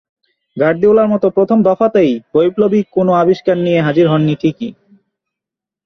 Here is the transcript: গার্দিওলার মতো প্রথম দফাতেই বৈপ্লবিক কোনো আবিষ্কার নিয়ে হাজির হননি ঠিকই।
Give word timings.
গার্দিওলার 0.57 1.07
মতো 1.07 1.27
প্রথম 1.29 1.57
দফাতেই 1.63 2.11
বৈপ্লবিক 2.33 2.85
কোনো 2.91 3.11
আবিষ্কার 3.13 3.57
নিয়ে 3.57 3.79
হাজির 3.81 4.05
হননি 4.07 4.35
ঠিকই। 4.41 4.69